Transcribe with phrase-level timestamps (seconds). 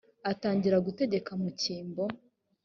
[0.31, 2.03] atangira gutegeka mu cyimbo